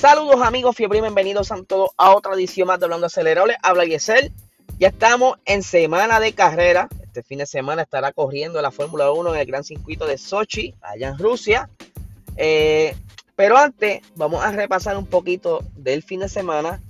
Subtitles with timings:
[0.00, 3.56] Saludos amigos fiebre, bienvenidos a todos a otra edición más de Hablando Acelerable.
[3.62, 4.32] Habla Yesel.
[4.78, 6.88] Ya estamos en semana de carrera.
[7.02, 10.74] Este fin de semana estará corriendo la Fórmula 1 en el Gran Circuito de Sochi,
[10.80, 11.68] allá en Rusia.
[12.38, 12.96] Eh,
[13.36, 16.80] pero antes, vamos a repasar un poquito del fin de semana.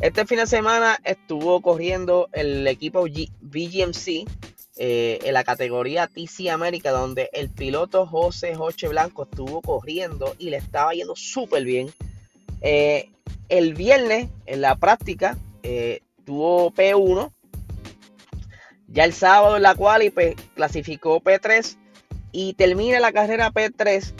[0.00, 4.28] Este fin de semana estuvo corriendo el equipo BGMC
[4.76, 10.50] eh, en la categoría TC América, donde el piloto José Joche Blanco estuvo corriendo y
[10.50, 11.94] le estaba yendo súper bien.
[12.60, 13.10] Eh,
[13.48, 17.32] el viernes, en la práctica, eh, tuvo P1.
[18.88, 21.76] Ya el sábado en la cual pues, clasificó P3
[22.32, 24.14] y termina la carrera P3.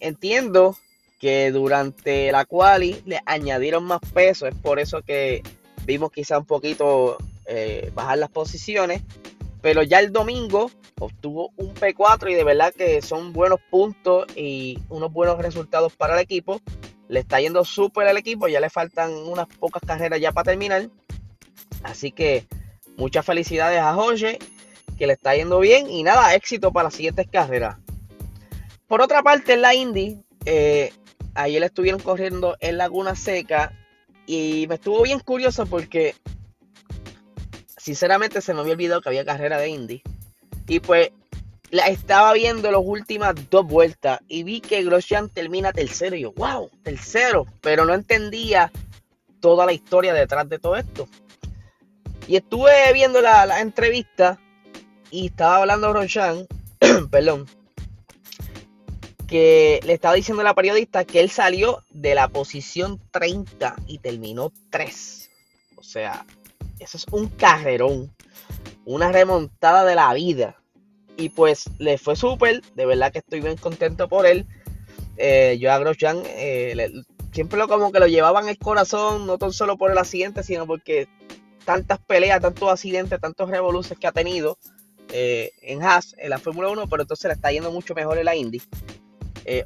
[0.00, 0.76] entiendo
[1.18, 5.42] que durante la quali le añadieron más peso, es por eso que
[5.84, 7.18] vimos quizá un poquito
[7.94, 9.02] bajar las posiciones.
[9.62, 14.78] Pero ya el domingo obtuvo un P4 y de verdad que son buenos puntos y
[14.88, 16.60] unos buenos resultados para el equipo.
[17.08, 20.88] Le está yendo súper al equipo, ya le faltan unas pocas carreras ya para terminar.
[21.82, 22.46] Así que
[22.96, 24.38] muchas felicidades a Jorge,
[24.98, 27.76] que le está yendo bien y nada, éxito para las siguientes carreras.
[28.88, 30.92] Por otra parte, en la Indy, eh,
[31.34, 33.72] ayer estuvieron corriendo en Laguna Seca
[34.26, 36.14] y me estuvo bien curioso porque
[37.76, 40.02] sinceramente se me había olvidado que había carrera de Indy.
[40.68, 41.10] Y pues
[41.70, 46.16] la estaba viendo las últimas dos vueltas y vi que Grosjean termina tercero.
[46.16, 47.46] Y yo, wow, tercero.
[47.60, 48.70] Pero no entendía
[49.40, 51.08] toda la historia detrás de todo esto.
[52.28, 54.38] Y estuve viendo la, entrevista
[55.10, 56.46] y estaba hablando Grosjean,
[57.10, 57.46] perdón,
[59.26, 63.98] que le estaba diciendo a la periodista que él salió de la posición 30 y
[63.98, 65.30] terminó 3.
[65.76, 66.24] O sea,
[66.78, 68.12] eso es un carrerón.
[68.84, 70.56] Una remontada de la vida.
[71.16, 72.62] Y pues le fue súper.
[72.74, 74.46] De verdad que estoy bien contento por él.
[75.16, 76.90] Eh, yo a Grosjean eh,
[77.32, 79.26] siempre lo como que lo llevaban el corazón.
[79.26, 81.08] No tan solo por el accidente, sino porque
[81.64, 84.58] tantas peleas, tantos accidentes, tantos revoluciones que ha tenido
[85.12, 86.86] eh, en Haas, en la Fórmula 1.
[86.88, 88.60] Pero entonces le está yendo mucho mejor en la Indy.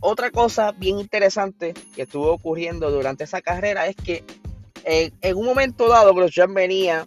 [0.01, 4.25] otra cosa bien interesante que estuvo ocurriendo durante esa carrera es que
[4.85, 7.07] en un momento dado, Grosjean venía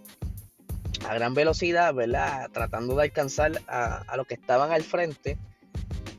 [1.08, 2.50] a gran velocidad, ¿verdad?
[2.52, 5.38] Tratando de alcanzar a, a los que estaban al frente,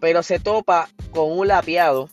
[0.00, 2.09] pero se topa con un lapeado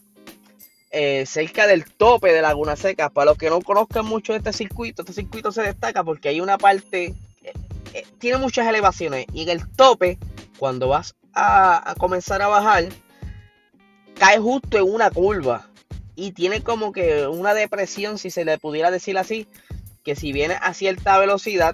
[0.94, 3.10] eh, cerca del tope de Laguna Seca.
[3.10, 6.58] Para los que no conozcan mucho este circuito, este circuito se destaca porque hay una
[6.58, 7.54] parte, eh,
[7.94, 10.18] eh, tiene muchas elevaciones y en el tope,
[10.60, 12.90] cuando vas a, a comenzar a bajar,
[14.20, 15.70] cae justo en una curva
[16.16, 19.48] y tiene como que una depresión, si se le pudiera decir así,
[20.04, 21.74] que si viene a cierta velocidad,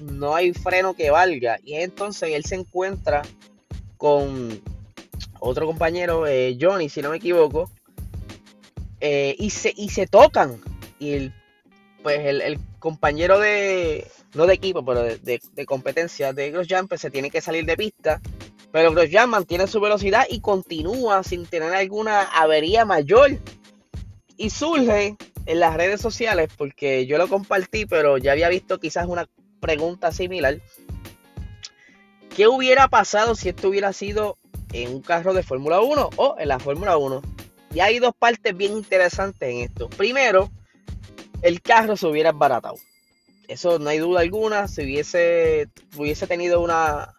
[0.00, 1.58] no hay freno que valga.
[1.64, 3.22] Y entonces él se encuentra
[3.96, 4.60] con
[5.40, 7.70] otro compañero, eh, Johnny, si no me equivoco,
[9.00, 10.60] eh, y, se, y se tocan.
[10.98, 11.34] Y el,
[12.02, 17.30] pues el, compañero de, no de equipo, pero de, competencia de Grosjean, pues se tiene
[17.30, 18.20] que salir de pista.
[18.72, 23.38] Pero Grosjean mantiene su velocidad y continúa sin tener alguna avería mayor.
[24.36, 29.06] Y surge en las redes sociales, porque yo lo compartí, pero ya había visto quizás
[29.06, 29.28] una
[29.60, 30.60] pregunta similar.
[32.34, 34.38] ¿Qué hubiera pasado si esto hubiera sido
[34.72, 37.22] en un carro de Fórmula 1 o en la Fórmula 1?
[37.74, 39.88] Y hay dos partes bien interesantes en esto.
[39.90, 40.50] Primero,
[41.42, 42.76] el carro se hubiera baratado.
[43.48, 44.68] Eso no hay duda alguna.
[44.68, 47.14] Si hubiese, hubiese tenido una,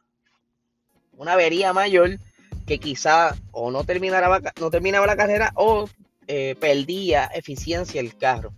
[1.17, 2.19] una avería mayor
[2.65, 5.89] que quizá o no terminara, no terminaba la carrera o
[6.27, 8.53] eh, perdía eficiencia el carro.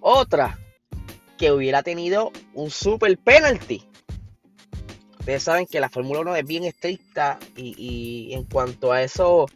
[0.00, 0.58] Otra,
[1.38, 3.82] que hubiera tenido un super penalty.
[5.20, 9.50] Ustedes saben que la Fórmula 1 es bien estricta y, en cuanto a esos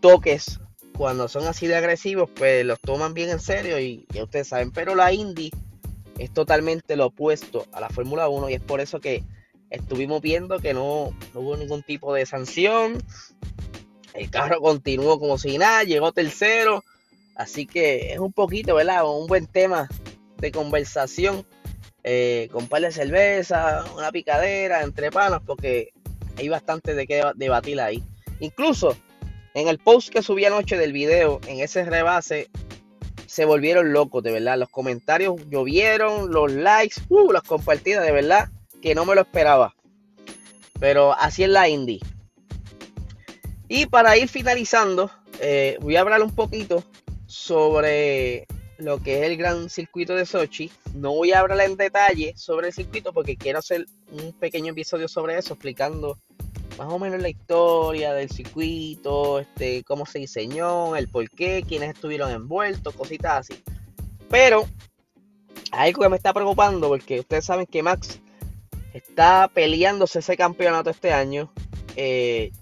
[0.00, 0.60] toques,
[0.96, 4.72] cuando son así de agresivos, pues los toman bien en serio y ya ustedes saben.
[4.72, 5.50] Pero la Indy
[6.18, 9.22] es totalmente lo opuesto a la Fórmula 1 y es por eso que
[9.70, 13.02] estuvimos viendo que no, no hubo ningún tipo de sanción.
[14.14, 16.82] El carro continuó como si nada, llegó tercero.
[17.34, 19.08] Así que es un poquito, ¿verdad?
[19.08, 19.88] Un buen tema
[20.38, 21.46] de conversación.
[22.04, 25.92] Eh, con par de cerveza, una picadera, entre panas, porque
[26.36, 28.02] hay bastante de qué debatir ahí.
[28.40, 28.96] Incluso
[29.54, 32.48] en el post que subí anoche del video, en ese rebase,
[33.26, 34.56] se volvieron locos, de verdad.
[34.58, 38.48] Los comentarios llovieron, los likes, uh, las compartidas, de verdad,
[38.80, 39.74] que no me lo esperaba.
[40.80, 42.00] Pero así es la indie.
[43.68, 46.82] Y para ir finalizando, eh, voy a hablar un poquito
[47.26, 48.46] sobre
[48.78, 50.70] lo que es el gran circuito de Sochi.
[50.94, 55.08] No voy a hablar en detalle sobre el circuito porque quiero hacer un pequeño episodio
[55.08, 56.18] sobre eso, explicando
[56.78, 61.90] más o menos la historia del circuito, este, cómo se diseñó, el por qué, quiénes
[61.94, 63.62] estuvieron envueltos, cositas así.
[64.30, 64.64] Pero
[65.72, 68.20] algo que me está preocupando porque ustedes saben que Max
[68.94, 71.52] está peleándose ese campeonato este año.
[71.96, 72.52] Eh,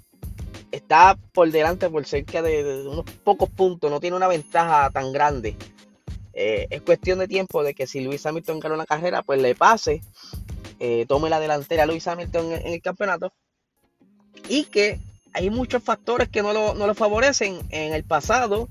[0.70, 5.56] está por delante por cerca de, unos pocos puntos, no tiene una ventaja tan grande.
[6.38, 9.54] Eh, es cuestión de tiempo de que si Luis Hamilton gana una carrera, pues le
[9.54, 10.02] pase,
[10.78, 13.32] eh, tome la delantera a Luis Hamilton en, el campeonato.
[14.50, 15.00] Y que
[15.32, 17.60] hay muchos factores que no lo, favorecen.
[17.70, 18.68] En el pasado,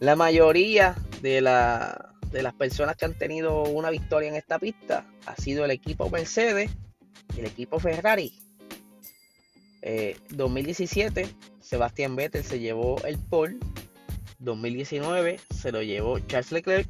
[0.00, 5.36] la mayoría de, de las personas que han tenido una victoria en esta pista ha
[5.36, 6.70] sido el equipo Mercedes
[7.36, 8.32] y el equipo Ferrari.
[10.30, 11.28] 2017, eh,
[11.60, 13.58] Sebastián Vettel se llevó el pole.
[14.42, 16.88] 2019 se lo llevó Charles Leclerc.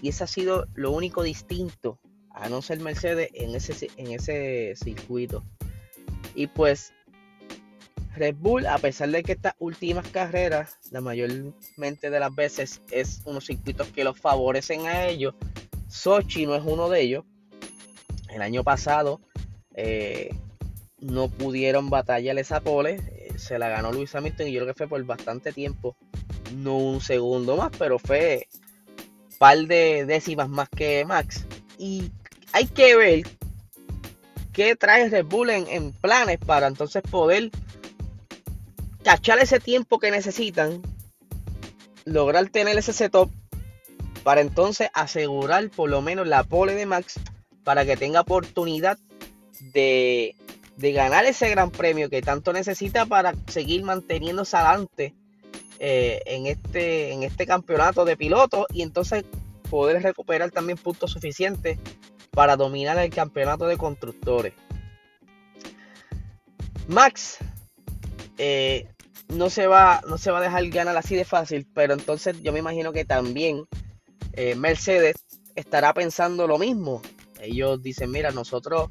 [0.00, 1.98] Y ese ha sido lo único distinto
[2.30, 5.44] a no ser Mercedes en ese, en ese circuito.
[6.34, 6.92] Y pues
[8.14, 13.22] Red Bull, a pesar de que estas últimas carreras, la mayormente de las veces es
[13.24, 15.34] unos circuitos que los favorecen a ellos,
[15.88, 17.24] Sochi no es uno de ellos.
[18.30, 19.20] El año pasado
[19.74, 20.34] eh,
[21.00, 23.00] no pudieron batallar esa pole.
[23.12, 25.96] Eh, se la ganó Luis Hamilton y yo creo que fue por bastante tiempo.
[26.54, 28.48] No un segundo más, pero fue
[29.30, 31.44] un par de décimas más que Max.
[31.78, 32.10] Y
[32.52, 33.22] hay que ver
[34.52, 37.50] qué trae Red Bull en, planes para entonces poder
[39.04, 40.82] cachar ese tiempo que necesitan,
[42.04, 43.30] lograr tener ese setup
[44.24, 47.20] para entonces asegurar por lo menos la pole de Max
[47.64, 48.98] para que tenga oportunidad
[49.60, 50.34] de
[50.78, 55.12] de ganar ese gran premio que tanto necesita para seguir manteniéndose adelante
[55.78, 59.24] eh, en, este, en este campeonato de pilotos y entonces
[59.70, 61.78] poder recuperar también puntos suficientes
[62.30, 64.54] para dominar el campeonato de constructores.
[66.88, 67.38] Max
[68.38, 68.88] eh,
[69.28, 72.52] no, se va, no se va a dejar ganar así de fácil, pero entonces yo
[72.52, 73.66] me imagino que también
[74.32, 75.16] eh, Mercedes
[75.54, 77.02] estará pensando lo mismo.
[77.40, 78.90] Ellos dicen, mira, nosotros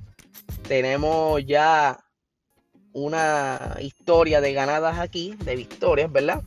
[0.67, 1.99] tenemos ya
[2.93, 6.43] una historia de ganadas aquí, de victorias, ¿verdad?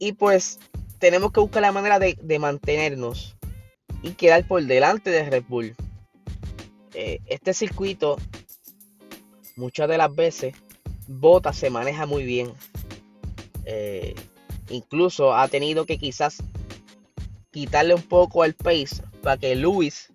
[0.00, 0.58] Y pues
[0.98, 3.36] tenemos que buscar la manera de, mantenernos
[4.02, 5.76] y quedar por delante de Red Bull.
[6.94, 8.16] Eh, este circuito,
[9.56, 10.54] muchas de las veces,
[11.06, 12.50] Bota se maneja muy bien.
[13.66, 14.14] Eh,
[14.70, 16.38] incluso ha tenido que quizás
[17.50, 20.10] quitarle un poco al pace para que Luis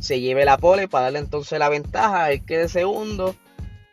[0.00, 3.36] se lleve la pole para darle entonces la ventaja, él quede segundo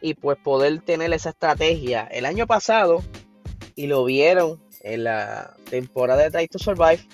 [0.02, 2.08] y pues poder tener esa estrategia.
[2.08, 3.04] El año pasado,
[3.76, 7.06] y lo vieron en la temporada de Try to Survive,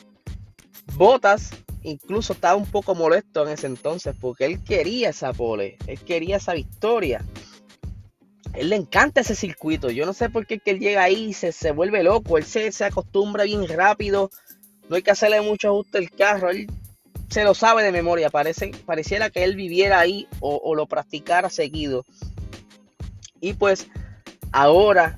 [0.95, 1.51] Botas
[1.83, 6.37] incluso estaba un poco molesto en ese entonces porque él quería esa pole, él quería
[6.37, 7.23] esa victoria.
[8.53, 9.89] Él le encanta ese circuito.
[9.89, 12.37] Yo no sé por qué que él llega ahí y se, se vuelve loco.
[12.37, 14.29] Él se, se acostumbra bien rápido.
[14.89, 16.49] No hay que hacerle mucho ajuste al carro.
[16.49, 16.67] Él
[17.29, 18.29] se lo sabe de memoria.
[18.29, 22.03] Parece, pareciera que él viviera ahí o, lo practicara seguido.
[23.39, 23.87] Y pues
[24.51, 25.17] ahora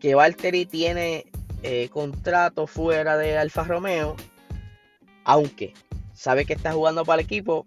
[0.00, 1.26] que Valtteri tiene
[1.62, 4.16] eh, contrato fuera de Alfa Romeo,
[5.24, 5.74] aunque
[6.14, 7.66] sabe que está jugando para el equipo,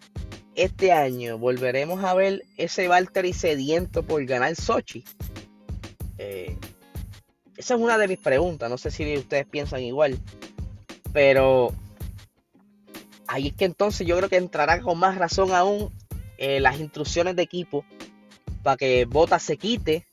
[0.55, 5.03] este año volveremos a ver ese Valtteri sediento por ganar Sochi.
[6.17, 6.57] Eh,
[7.55, 8.69] esa es una de mis preguntas.
[8.69, 10.19] No sé si ustedes piensan igual.
[11.13, 11.73] Pero
[13.27, 15.91] ahí es que entonces yo creo que entrará con más razón aún
[16.37, 17.85] eh, las instrucciones de equipo
[18.63, 20.05] para que Bota se quite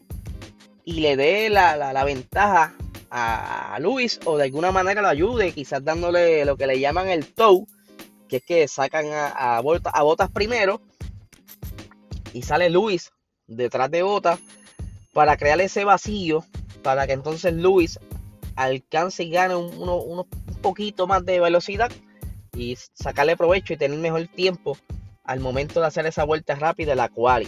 [0.85, 2.75] y le dé la, ventaja
[3.11, 7.33] a, Luis o de alguna manera lo ayude, quizás dándole lo que le llaman el
[7.33, 7.67] tow,
[8.29, 10.81] que es que sacan a, a, Botas primero
[12.33, 13.11] y sale Luis
[13.47, 14.41] detrás de Botas
[15.13, 16.45] para crear ese vacío
[16.83, 17.99] para que entonces Luis
[18.57, 20.27] alcance y gane un, un
[20.61, 21.91] poquito más de velocidad
[22.55, 24.77] y sacarle provecho y tener mejor tiempo
[25.25, 27.47] al momento de hacer esa vuelta rápida, la cual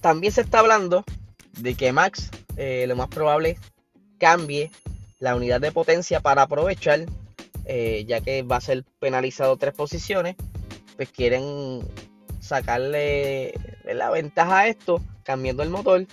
[0.00, 1.04] también se está hablando
[1.58, 3.58] de que Max eh, lo más probable
[4.18, 4.70] cambie
[5.18, 7.06] la unidad de potencia para aprovechar,
[7.64, 10.36] eh, ya que va a ser penalizado tres posiciones,
[10.96, 11.80] pues quieren
[12.40, 13.54] sacarle
[13.84, 16.06] la ventaja a esto cambiando el motor.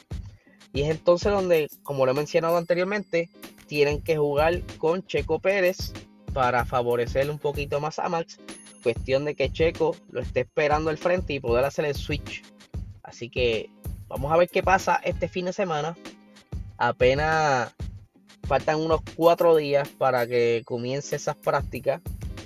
[0.74, 3.30] Y es entonces donde, como lo he mencionado anteriormente,
[3.68, 5.94] tienen que jugar con Checo Pérez
[6.34, 8.40] para favorecer un poquito más a Max.
[8.84, 12.44] Cuestión de que Checo lo esté esperando al frente y poder hacer el switch.
[13.04, 13.70] Así que
[14.08, 15.98] vamos a ver qué pasa este fin de semana.
[16.80, 17.76] Apenas
[18.48, 22.02] faltan unos cuatro días para que comience esas prácticas.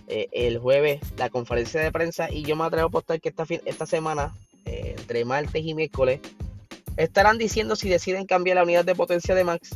[0.08, 3.46] Eh, el jueves la conferencia de prensa y yo me atrevo a apostar que esta,
[3.66, 4.34] esta semana
[4.66, 6.20] eh, entre martes y miércoles,
[6.98, 9.70] estarán diciendo si deciden cambiar la unidad de potencia de Max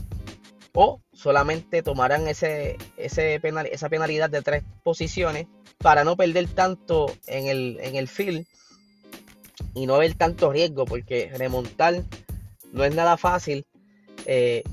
[0.73, 5.47] o solamente tomarán ese, ese esa penalidad de tres posiciones
[5.77, 8.45] para no perder tanto en el, en el field
[9.73, 12.03] y no haber tanto riesgo, porque remontar
[12.71, 13.65] no es nada fácil.
[14.27, 14.63] Eh,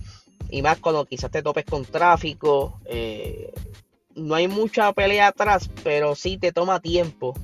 [0.50, 2.78] y más cuando quizás te topes con tráfico.
[2.84, 3.52] Eh,
[4.14, 7.34] no hay mucha pelea atrás, pero sí te toma tiempo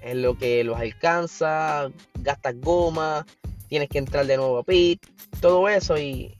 [0.00, 3.26] en lo que los alcanza, gastas goma,
[3.68, 5.04] tienes que entrar de nuevo a pit,
[5.40, 6.38] todo eso y,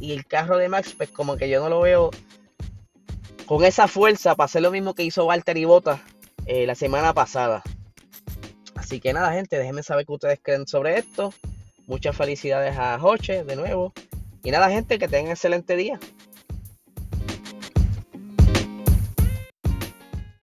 [0.00, 2.10] y el carro de Max, pues como que yo no lo veo
[3.46, 6.02] con esa fuerza para hacer lo mismo que hizo Walter y Bota
[6.46, 7.62] eh, la semana pasada.
[8.74, 11.32] Así que nada, gente, déjenme saber qué ustedes creen sobre esto.
[11.86, 13.92] Muchas felicidades a Joche de nuevo.
[14.42, 15.98] Y nada, gente, que tengan excelente día.